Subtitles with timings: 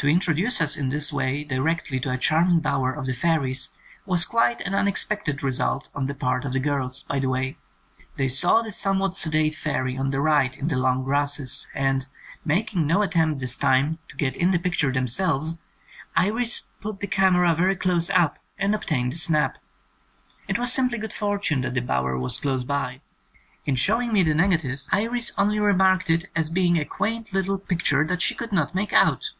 [0.00, 3.70] To introduce us in this way directly to a charming bower of the fairies
[4.04, 7.56] was quite an unexpected result on the part of the girls, by the way.
[8.16, 12.06] They saw the some what sedate fairy on the right in the long grasses, and,
[12.44, 15.56] making no attempt this time to get in the picture themselves.
[16.14, 19.56] Iris put the camera very close up and obtained the snap.
[20.46, 23.00] It was simply good fortune that the bower was close by.
[23.64, 26.76] In showing me the negative, 104 THE SECOND SERIES Iris only remarked it as being
[26.78, 29.30] a quaint little picture that she could not make out!"